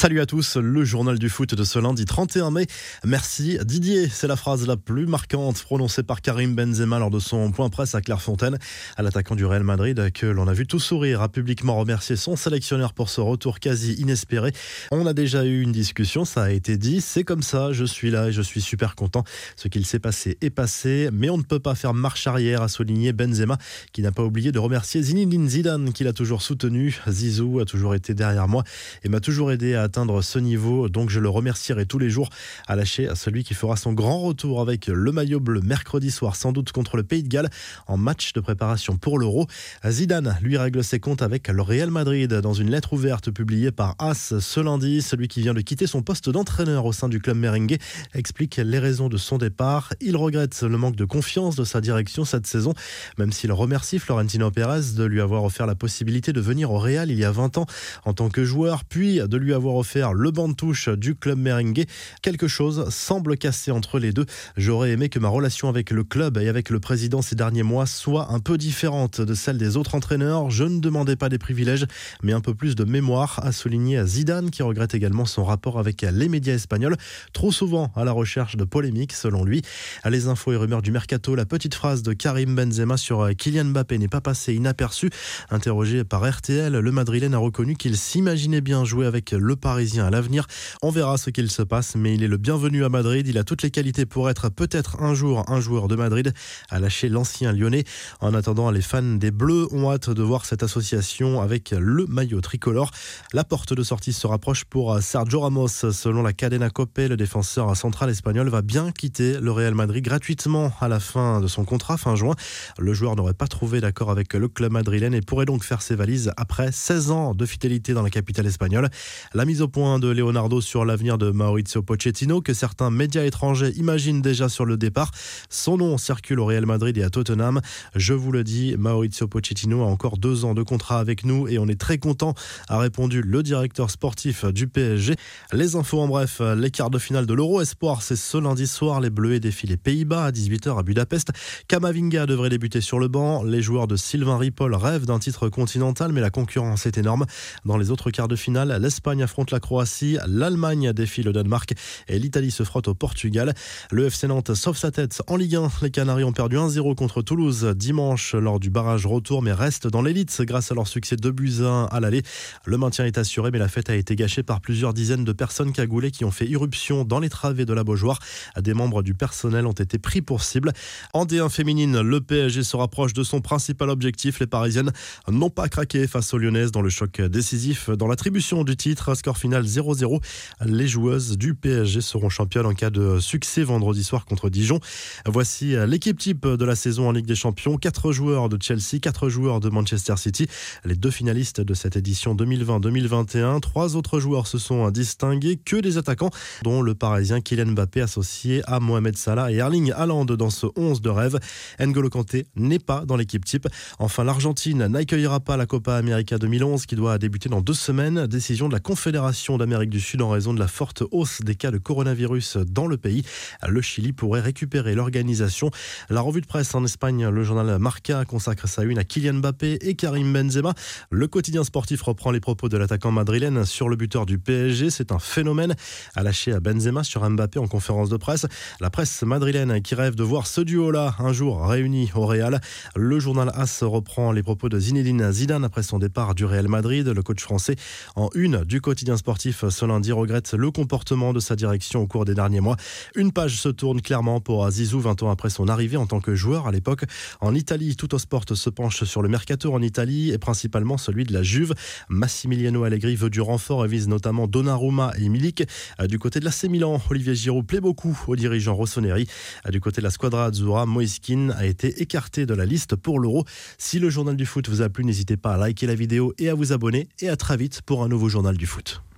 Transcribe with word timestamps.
Salut 0.00 0.22
à 0.22 0.24
tous, 0.24 0.56
le 0.56 0.82
journal 0.82 1.18
du 1.18 1.28
foot 1.28 1.54
de 1.54 1.62
ce 1.62 1.78
lundi 1.78 2.06
31 2.06 2.50
mai. 2.50 2.66
Merci 3.04 3.58
Didier, 3.62 4.08
c'est 4.08 4.26
la 4.26 4.36
phrase 4.36 4.66
la 4.66 4.78
plus 4.78 5.04
marquante 5.04 5.62
prononcée 5.62 6.02
par 6.02 6.22
Karim 6.22 6.54
Benzema 6.54 6.98
lors 6.98 7.10
de 7.10 7.18
son 7.18 7.52
point 7.52 7.68
presse 7.68 7.94
à 7.94 8.00
Clairefontaine, 8.00 8.56
à 8.96 9.02
l'attaquant 9.02 9.34
du 9.34 9.44
Real 9.44 9.62
Madrid 9.62 10.10
que 10.12 10.24
l'on 10.24 10.48
a 10.48 10.54
vu 10.54 10.66
tout 10.66 10.78
sourire, 10.78 11.20
a 11.20 11.28
publiquement 11.28 11.76
remercié 11.76 12.16
son 12.16 12.34
sélectionneur 12.34 12.94
pour 12.94 13.10
ce 13.10 13.20
retour 13.20 13.60
quasi 13.60 13.92
inespéré. 13.92 14.52
On 14.90 15.04
a 15.04 15.12
déjà 15.12 15.44
eu 15.44 15.60
une 15.60 15.72
discussion, 15.72 16.24
ça 16.24 16.44
a 16.44 16.50
été 16.50 16.78
dit, 16.78 17.02
c'est 17.02 17.22
comme 17.22 17.42
ça, 17.42 17.74
je 17.74 17.84
suis 17.84 18.10
là 18.10 18.28
et 18.28 18.32
je 18.32 18.40
suis 18.40 18.62
super 18.62 18.94
content. 18.94 19.24
Ce 19.54 19.68
qu'il 19.68 19.84
s'est 19.84 19.98
passé 19.98 20.38
est 20.40 20.48
passé, 20.48 21.10
mais 21.12 21.28
on 21.28 21.36
ne 21.36 21.42
peut 21.42 21.60
pas 21.60 21.74
faire 21.74 21.92
marche 21.92 22.26
arrière, 22.26 22.62
a 22.62 22.68
souligné 22.68 23.12
Benzema, 23.12 23.58
qui 23.92 24.00
n'a 24.00 24.12
pas 24.12 24.24
oublié 24.24 24.50
de 24.50 24.58
remercier 24.58 25.02
Zinedine 25.02 25.46
Zidane, 25.46 25.92
qui 25.92 26.04
l'a 26.04 26.14
toujours 26.14 26.40
soutenu. 26.40 26.98
Zizou 27.06 27.60
a 27.60 27.66
toujours 27.66 27.94
été 27.94 28.14
derrière 28.14 28.48
moi 28.48 28.64
et 29.04 29.10
m'a 29.10 29.20
toujours 29.20 29.52
aidé 29.52 29.74
à 29.74 29.89
atteindre 29.90 30.22
ce 30.22 30.38
niveau. 30.38 30.88
Donc 30.88 31.10
je 31.10 31.18
le 31.18 31.28
remercierai 31.28 31.84
tous 31.84 31.98
les 31.98 32.10
jours 32.10 32.28
à 32.68 32.76
lâcher 32.76 33.08
à 33.08 33.16
celui 33.16 33.42
qui 33.42 33.54
fera 33.54 33.74
son 33.74 33.92
grand 33.92 34.20
retour 34.20 34.60
avec 34.60 34.86
le 34.86 35.10
maillot 35.10 35.40
bleu 35.40 35.60
mercredi 35.60 36.12
soir, 36.12 36.36
sans 36.36 36.52
doute 36.52 36.70
contre 36.70 36.96
le 36.96 37.02
Pays 37.02 37.24
de 37.24 37.28
Galles, 37.28 37.50
en 37.88 37.96
match 37.96 38.32
de 38.32 38.38
préparation 38.38 38.96
pour 38.96 39.18
l'Euro. 39.18 39.48
Zidane 39.84 40.38
lui 40.42 40.56
règle 40.56 40.84
ses 40.84 41.00
comptes 41.00 41.22
avec 41.22 41.48
le 41.48 41.60
Real 41.60 41.90
Madrid 41.90 42.32
dans 42.32 42.52
une 42.52 42.70
lettre 42.70 42.92
ouverte 42.92 43.32
publiée 43.32 43.72
par 43.72 43.96
As 43.98 44.38
ce 44.38 44.60
lundi. 44.60 45.02
Celui 45.02 45.26
qui 45.26 45.40
vient 45.40 45.54
de 45.54 45.60
quitter 45.60 45.88
son 45.88 46.02
poste 46.02 46.30
d'entraîneur 46.30 46.86
au 46.86 46.92
sein 46.92 47.08
du 47.08 47.18
club 47.18 47.36
merengue 47.36 47.76
explique 48.14 48.58
les 48.58 48.78
raisons 48.78 49.08
de 49.08 49.16
son 49.16 49.38
départ. 49.38 49.92
Il 50.00 50.16
regrette 50.16 50.62
le 50.62 50.78
manque 50.78 50.94
de 50.94 51.04
confiance 51.04 51.56
de 51.56 51.64
sa 51.64 51.80
direction 51.80 52.24
cette 52.24 52.46
saison, 52.46 52.74
même 53.18 53.32
s'il 53.32 53.50
remercie 53.50 53.98
Florentino 53.98 54.52
Pérez 54.52 54.92
de 54.94 55.02
lui 55.02 55.20
avoir 55.20 55.42
offert 55.42 55.66
la 55.66 55.74
possibilité 55.74 56.32
de 56.32 56.40
venir 56.40 56.70
au 56.70 56.78
Real 56.78 57.10
il 57.10 57.18
y 57.18 57.24
a 57.24 57.32
20 57.32 57.58
ans 57.58 57.66
en 58.04 58.12
tant 58.12 58.28
que 58.28 58.44
joueur, 58.44 58.84
puis 58.84 59.18
de 59.18 59.36
lui 59.36 59.52
avoir 59.52 59.79
offert 59.80 60.12
le 60.12 60.30
banc 60.30 60.48
de 60.48 60.54
touche 60.54 60.88
du 60.88 61.14
club 61.14 61.38
merengue. 61.38 61.84
Quelque 62.22 62.48
chose 62.48 62.88
semble 62.90 63.36
casser 63.36 63.70
entre 63.70 63.98
les 63.98 64.12
deux. 64.12 64.26
J'aurais 64.56 64.90
aimé 64.90 65.08
que 65.08 65.18
ma 65.18 65.28
relation 65.28 65.68
avec 65.68 65.90
le 65.90 66.04
club 66.04 66.38
et 66.38 66.48
avec 66.48 66.70
le 66.70 66.78
président 66.78 67.22
ces 67.22 67.34
derniers 67.34 67.62
mois 67.62 67.86
soit 67.86 68.30
un 68.30 68.38
peu 68.38 68.58
différente 68.58 69.20
de 69.20 69.34
celle 69.34 69.58
des 69.58 69.76
autres 69.76 69.94
entraîneurs. 69.94 70.50
Je 70.50 70.64
ne 70.64 70.80
demandais 70.80 71.16
pas 71.16 71.28
des 71.28 71.38
privilèges, 71.38 71.86
mais 72.22 72.32
un 72.32 72.40
peu 72.40 72.54
plus 72.54 72.76
de 72.76 72.84
mémoire, 72.84 73.40
a 73.42 73.52
souligné 73.52 74.04
Zidane, 74.06 74.50
qui 74.50 74.62
regrette 74.62 74.94
également 74.94 75.24
son 75.24 75.44
rapport 75.44 75.78
avec 75.78 76.02
les 76.02 76.28
médias 76.28 76.54
espagnols, 76.54 76.96
trop 77.32 77.52
souvent 77.52 77.90
à 77.96 78.04
la 78.04 78.12
recherche 78.12 78.56
de 78.56 78.64
polémiques, 78.64 79.12
selon 79.12 79.44
lui. 79.44 79.62
Les 80.08 80.28
infos 80.28 80.52
et 80.52 80.56
rumeurs 80.56 80.82
du 80.82 80.92
mercato, 80.92 81.34
la 81.34 81.46
petite 81.46 81.74
phrase 81.74 82.02
de 82.02 82.12
Karim 82.12 82.54
Benzema 82.54 82.96
sur 82.96 83.30
Kylian 83.36 83.66
Mbappé 83.66 83.98
n'est 83.98 84.08
pas 84.08 84.20
passée 84.20 84.54
inaperçue. 84.54 85.10
Interrogé 85.50 86.04
par 86.04 86.28
RTL, 86.28 86.72
le 86.72 86.92
Madrilène 86.92 87.34
a 87.34 87.38
reconnu 87.38 87.76
qu'il 87.76 87.96
s'imaginait 87.96 88.60
bien 88.60 88.84
jouer 88.84 89.06
avec 89.06 89.30
le 89.32 89.56
Parisien 89.70 90.04
à 90.04 90.10
l'avenir. 90.10 90.48
On 90.82 90.90
verra 90.90 91.16
ce 91.16 91.30
qu'il 91.30 91.48
se 91.48 91.62
passe, 91.62 91.94
mais 91.94 92.14
il 92.14 92.24
est 92.24 92.28
le 92.28 92.38
bienvenu 92.38 92.84
à 92.84 92.88
Madrid. 92.88 93.28
Il 93.28 93.38
a 93.38 93.44
toutes 93.44 93.62
les 93.62 93.70
qualités 93.70 94.04
pour 94.04 94.28
être 94.28 94.48
peut-être 94.48 95.00
un 95.00 95.14
jour 95.14 95.44
un 95.46 95.60
joueur 95.60 95.86
de 95.86 95.94
Madrid, 95.94 96.34
a 96.70 96.80
lâché 96.80 97.08
l'ancien 97.08 97.52
lyonnais. 97.52 97.84
En 98.18 98.34
attendant, 98.34 98.72
les 98.72 98.80
fans 98.80 99.00
des 99.00 99.30
Bleus 99.30 99.68
ont 99.70 99.92
hâte 99.92 100.10
de 100.10 100.24
voir 100.24 100.44
cette 100.44 100.64
association 100.64 101.40
avec 101.40 101.70
le 101.70 102.04
maillot 102.06 102.40
tricolore. 102.40 102.90
La 103.32 103.44
porte 103.44 103.72
de 103.72 103.84
sortie 103.84 104.12
se 104.12 104.26
rapproche 104.26 104.64
pour 104.64 105.00
Sergio 105.00 105.38
Ramos. 105.38 105.68
Selon 105.68 106.24
la 106.24 106.32
Cadena 106.32 106.68
Cope, 106.68 106.98
le 106.98 107.16
défenseur 107.16 107.76
central 107.76 108.10
espagnol 108.10 108.48
va 108.48 108.62
bien 108.62 108.90
quitter 108.90 109.38
le 109.38 109.52
Real 109.52 109.76
Madrid 109.76 110.02
gratuitement 110.02 110.72
à 110.80 110.88
la 110.88 110.98
fin 110.98 111.40
de 111.40 111.46
son 111.46 111.64
contrat 111.64 111.96
fin 111.96 112.16
juin. 112.16 112.34
Le 112.80 112.92
joueur 112.92 113.14
n'aurait 113.14 113.34
pas 113.34 113.46
trouvé 113.46 113.80
d'accord 113.80 114.10
avec 114.10 114.34
le 114.34 114.48
club 114.48 114.72
madrilène 114.72 115.14
et 115.14 115.20
pourrait 115.20 115.46
donc 115.46 115.62
faire 115.62 115.80
ses 115.80 115.94
valises 115.94 116.32
après 116.36 116.72
16 116.72 117.12
ans 117.12 117.34
de 117.36 117.46
fidélité 117.46 117.92
dans 117.94 118.02
la 118.02 118.10
capitale 118.10 118.46
espagnole. 118.46 118.90
La 119.32 119.44
mise 119.44 119.59
au 119.60 119.68
point 119.68 119.98
de 119.98 120.08
Leonardo 120.08 120.60
sur 120.60 120.84
l'avenir 120.84 121.18
de 121.18 121.30
Maurizio 121.30 121.82
Pochettino, 121.82 122.40
que 122.40 122.54
certains 122.54 122.90
médias 122.90 123.24
étrangers 123.24 123.72
imaginent 123.76 124.22
déjà 124.22 124.48
sur 124.48 124.64
le 124.64 124.76
départ. 124.76 125.10
Son 125.48 125.76
nom 125.76 125.98
circule 125.98 126.40
au 126.40 126.46
Real 126.46 126.66
Madrid 126.66 126.96
et 126.96 127.02
à 127.02 127.10
Tottenham. 127.10 127.60
Je 127.94 128.14
vous 128.14 128.32
le 128.32 128.44
dis, 128.44 128.76
Maurizio 128.78 129.26
Pochettino 129.26 129.82
a 129.82 129.86
encore 129.86 130.18
deux 130.18 130.44
ans 130.44 130.54
de 130.54 130.62
contrat 130.62 130.98
avec 130.98 131.24
nous 131.24 131.48
et 131.48 131.58
on 131.58 131.68
est 131.68 131.80
très 131.80 131.98
content, 131.98 132.34
a 132.68 132.78
répondu 132.78 133.22
le 133.22 133.42
directeur 133.42 133.90
sportif 133.90 134.44
du 134.44 134.66
PSG. 134.66 135.16
Les 135.52 135.76
infos 135.76 136.00
en 136.00 136.08
bref, 136.08 136.40
les 136.56 136.70
quarts 136.70 136.90
de 136.90 136.98
finale 136.98 137.26
de 137.26 137.34
l'Euro 137.34 137.60
Espoir, 137.60 138.02
c'est 138.02 138.16
ce 138.16 138.38
lundi 138.38 138.66
soir. 138.66 139.00
Les 139.00 139.10
Bleus 139.10 139.40
défient 139.40 139.66
les 139.66 139.76
Pays-Bas 139.76 140.26
à 140.26 140.30
18h 140.30 140.78
à 140.78 140.82
Budapest. 140.82 141.30
Kamavinga 141.68 142.26
devrait 142.26 142.50
débuter 142.50 142.80
sur 142.80 142.98
le 142.98 143.08
banc. 143.08 143.42
Les 143.42 143.62
joueurs 143.62 143.86
de 143.86 143.96
Sylvain 143.96 144.38
Ripoll 144.38 144.74
rêvent 144.74 145.06
d'un 145.06 145.18
titre 145.18 145.48
continental, 145.48 146.12
mais 146.12 146.20
la 146.20 146.30
concurrence 146.30 146.86
est 146.86 146.98
énorme. 146.98 147.26
Dans 147.64 147.76
les 147.76 147.90
autres 147.90 148.10
quarts 148.10 148.28
de 148.28 148.36
finale, 148.36 148.78
l'Espagne 148.80 149.22
affronte 149.22 149.49
la 149.52 149.60
Croatie, 149.60 150.18
l'Allemagne 150.26 150.92
défie 150.92 151.22
le 151.22 151.32
Danemark 151.32 151.74
et 152.08 152.18
l'Italie 152.18 152.50
se 152.50 152.62
frotte 152.62 152.88
au 152.88 152.94
Portugal. 152.94 153.54
Le 153.90 154.06
FC 154.06 154.26
Nantes 154.26 154.54
sauve 154.54 154.76
sa 154.76 154.90
tête 154.90 155.22
en 155.26 155.36
Ligue 155.36 155.56
1. 155.56 155.68
Les 155.82 155.90
Canaries 155.90 156.24
ont 156.24 156.32
perdu 156.32 156.56
1-0 156.56 156.94
contre 156.94 157.22
Toulouse 157.22 157.64
dimanche 157.76 158.34
lors 158.34 158.60
du 158.60 158.70
barrage 158.70 159.06
retour, 159.06 159.42
mais 159.42 159.52
restent 159.52 159.86
dans 159.86 160.02
l'élite 160.02 160.42
grâce 160.42 160.70
à 160.72 160.74
leur 160.74 160.88
succès 160.88 161.16
de 161.16 161.30
buts 161.30 161.60
1 161.60 161.88
à 161.90 162.00
l'aller. 162.00 162.22
Le 162.64 162.78
maintien 162.78 163.04
est 163.04 163.18
assuré, 163.18 163.50
mais 163.50 163.58
la 163.58 163.68
fête 163.68 163.90
a 163.90 163.94
été 163.94 164.16
gâchée 164.16 164.42
par 164.42 164.60
plusieurs 164.60 164.94
dizaines 164.94 165.24
de 165.24 165.32
personnes 165.32 165.72
cagoulées 165.72 166.10
qui 166.10 166.24
ont 166.24 166.30
fait 166.30 166.46
irruption 166.46 167.04
dans 167.04 167.20
les 167.20 167.28
travées 167.28 167.64
de 167.64 167.72
la 167.72 167.84
Beaujoire. 167.84 168.18
Des 168.60 168.74
membres 168.74 169.02
du 169.02 169.14
personnel 169.14 169.66
ont 169.66 169.72
été 169.72 169.98
pris 169.98 170.22
pour 170.22 170.42
cible. 170.42 170.72
En 171.12 171.24
D1 171.24 171.50
féminine, 171.50 172.00
le 172.00 172.20
PSG 172.20 172.62
se 172.62 172.76
rapproche 172.76 173.12
de 173.12 173.22
son 173.22 173.40
principal 173.40 173.90
objectif. 173.90 174.40
Les 174.40 174.46
Parisiennes 174.46 174.92
n'ont 175.28 175.50
pas 175.50 175.68
craqué 175.68 176.06
face 176.06 176.32
aux 176.34 176.38
Lyonnaises 176.38 176.72
dans 176.72 176.82
le 176.82 176.90
choc 176.90 177.20
décisif 177.20 177.90
dans 177.90 178.06
l'attribution 178.06 178.64
du 178.64 178.76
titre. 178.76 179.14
Score 179.14 179.38
final 179.40 179.64
0-0. 179.64 180.20
Les 180.66 180.86
joueuses 180.86 181.36
du 181.38 181.54
PSG 181.54 182.00
seront 182.00 182.28
championnes 182.28 182.66
en 182.66 182.74
cas 182.74 182.90
de 182.90 183.18
succès 183.18 183.62
vendredi 183.62 184.04
soir 184.04 184.26
contre 184.26 184.50
Dijon. 184.50 184.78
Voici 185.26 185.74
l'équipe 185.86 186.18
type 186.18 186.46
de 186.46 186.64
la 186.64 186.76
saison 186.76 187.08
en 187.08 187.12
Ligue 187.12 187.26
des 187.26 187.34
Champions. 187.34 187.76
Quatre 187.78 188.12
joueurs 188.12 188.48
de 188.48 188.60
Chelsea, 188.60 189.00
quatre 189.00 189.28
joueurs 189.28 189.60
de 189.60 189.70
Manchester 189.70 190.16
City, 190.16 190.46
les 190.84 190.94
deux 190.94 191.10
finalistes 191.10 191.60
de 191.60 191.74
cette 191.74 191.96
édition 191.96 192.34
2020-2021. 192.34 193.60
Trois 193.60 193.96
autres 193.96 194.20
joueurs 194.20 194.46
se 194.46 194.58
sont 194.58 194.90
distingués, 194.90 195.56
que 195.56 195.76
des 195.76 195.96
attaquants, 195.96 196.30
dont 196.62 196.82
le 196.82 196.94
Parisien 196.94 197.40
Kylian 197.40 197.72
Mbappé 197.72 198.02
associé 198.02 198.62
à 198.66 198.80
Mohamed 198.80 199.16
Salah 199.16 199.50
et 199.50 199.56
Erling 199.56 199.92
Haaland 199.92 200.26
dans 200.26 200.50
ce 200.50 200.66
11 200.76 201.00
de 201.00 201.08
rêve. 201.08 201.38
N'Golo 201.78 202.10
Kanté 202.10 202.46
n'est 202.56 202.78
pas 202.78 203.04
dans 203.06 203.16
l'équipe 203.16 203.44
type. 203.44 203.68
Enfin, 203.98 204.24
l'Argentine 204.24 204.86
n'accueillera 204.86 205.40
pas 205.40 205.56
la 205.56 205.66
Copa 205.66 205.94
América 205.94 206.36
2011 206.38 206.86
qui 206.86 206.96
doit 206.96 207.18
débuter 207.18 207.48
dans 207.48 207.60
deux 207.60 207.74
semaines. 207.74 208.26
Décision 208.26 208.68
de 208.68 208.74
la 208.74 208.80
Confédération 208.80 209.19
d'Amérique 209.58 209.90
du 209.90 210.00
Sud 210.00 210.22
en 210.22 210.30
raison 210.30 210.54
de 210.54 210.58
la 210.58 210.66
forte 210.66 211.02
hausse 211.10 211.42
des 211.42 211.54
cas 211.54 211.70
de 211.70 211.78
coronavirus 211.78 212.56
dans 212.56 212.86
le 212.86 212.96
pays. 212.96 213.22
Le 213.68 213.82
Chili 213.82 214.12
pourrait 214.12 214.40
récupérer 214.40 214.94
l'organisation. 214.94 215.70
La 216.08 216.22
revue 216.22 216.40
de 216.40 216.46
presse 216.46 216.74
en 216.74 216.84
Espagne, 216.84 217.28
le 217.28 217.44
journal 217.44 217.78
Marca 217.78 218.24
consacre 218.24 218.66
sa 218.66 218.82
une 218.82 218.98
à 218.98 219.04
Kylian 219.04 219.34
Mbappé 219.34 219.78
et 219.82 219.94
Karim 219.94 220.32
Benzema. 220.32 220.72
Le 221.10 221.26
quotidien 221.28 221.64
sportif 221.64 222.02
reprend 222.02 222.30
les 222.30 222.40
propos 222.40 222.68
de 222.70 222.78
l'attaquant 222.78 223.10
madrilène 223.10 223.66
sur 223.66 223.88
le 223.90 223.96
buteur 223.96 224.24
du 224.24 224.38
PSG. 224.38 224.88
C'est 224.88 225.12
un 225.12 225.18
phénomène 225.18 225.74
à 226.14 226.22
lâcher 226.22 226.52
à 226.52 226.60
Benzema 226.60 227.04
sur 227.04 227.28
Mbappé 227.28 227.58
en 227.58 227.68
conférence 227.68 228.08
de 228.08 228.16
presse. 228.16 228.46
La 228.80 228.88
presse 228.88 229.22
madrilène 229.22 229.82
qui 229.82 229.94
rêve 229.94 230.14
de 230.14 230.22
voir 230.22 230.46
ce 230.46 230.62
duo-là 230.62 231.14
un 231.18 231.32
jour 231.32 231.66
réuni 231.66 232.10
au 232.14 232.24
Real. 232.26 232.60
Le 232.96 233.20
journal 233.20 233.50
AS 233.54 233.82
reprend 233.82 234.32
les 234.32 234.42
propos 234.42 234.68
de 234.70 234.78
Zinedine 234.78 235.30
Zidane 235.30 235.64
après 235.64 235.82
son 235.82 235.98
départ 235.98 236.34
du 236.34 236.46
Real 236.46 236.68
Madrid. 236.68 237.06
Le 237.06 237.22
coach 237.22 237.42
français 237.42 237.76
en 238.16 238.30
une 238.34 238.64
du 238.64 238.80
sportif 239.16 239.64
ce 239.68 239.84
lundi 239.84 240.12
regrette 240.12 240.54
le 240.54 240.70
comportement 240.70 241.32
de 241.32 241.40
sa 241.40 241.56
direction 241.56 242.02
au 242.02 242.06
cours 242.06 242.24
des 242.24 242.34
derniers 242.34 242.60
mois. 242.60 242.76
Une 243.14 243.32
page 243.32 243.60
se 243.60 243.68
tourne 243.68 244.00
clairement 244.00 244.40
pour 244.40 244.68
Zizou 244.70 245.00
20 245.00 245.22
ans 245.22 245.30
après 245.30 245.50
son 245.50 245.68
arrivée 245.68 245.96
en 245.96 246.06
tant 246.06 246.20
que 246.20 246.34
joueur 246.34 246.66
à 246.66 246.72
l'époque. 246.72 247.04
En 247.40 247.54
Italie, 247.54 247.96
tout 247.96 248.14
au 248.14 248.18
sport 248.18 248.44
se 248.54 248.70
penche 248.70 249.04
sur 249.04 249.22
le 249.22 249.28
mercato 249.28 249.72
en 249.72 249.82
Italie 249.82 250.30
et 250.30 250.38
principalement 250.38 250.98
celui 250.98 251.24
de 251.24 251.32
la 251.32 251.42
Juve. 251.42 251.74
Massimiliano 252.08 252.84
Allegri 252.84 253.16
veut 253.16 253.30
du 253.30 253.40
renfort 253.40 253.84
et 253.84 253.88
vise 253.88 254.08
notamment 254.08 254.46
Donnarumma 254.46 255.12
et 255.18 255.28
Milik. 255.28 255.64
Du 256.08 256.18
côté 256.18 256.40
de 256.40 256.44
l'AC 256.44 256.64
Milan, 256.64 257.00
Olivier 257.10 257.34
Giroud 257.34 257.66
plaît 257.66 257.80
beaucoup 257.80 258.18
aux 258.26 258.36
dirigeants 258.36 258.74
rossoneri. 258.74 259.26
Du 259.70 259.80
côté 259.80 260.00
de 260.00 260.06
la 260.06 260.10
squadra 260.10 260.46
Azzurra, 260.46 260.86
Moiskin 260.86 261.50
a 261.50 261.66
été 261.66 262.02
écarté 262.02 262.46
de 262.46 262.54
la 262.54 262.66
liste 262.66 262.96
pour 262.96 263.20
l'Euro. 263.20 263.44
Si 263.78 263.98
le 263.98 264.10
journal 264.10 264.36
du 264.36 264.46
foot 264.46 264.68
vous 264.68 264.82
a 264.82 264.88
plu, 264.88 265.04
n'hésitez 265.04 265.36
pas 265.36 265.54
à 265.54 265.56
liker 265.56 265.86
la 265.86 265.94
vidéo 265.94 266.34
et 266.38 266.48
à 266.48 266.54
vous 266.54 266.72
abonner. 266.72 267.08
Et 267.20 267.28
à 267.28 267.36
très 267.36 267.56
vite 267.56 267.82
pour 267.82 268.02
un 268.02 268.08
nouveau 268.08 268.28
journal 268.28 268.56
du 268.56 268.66
foot. 268.66 268.99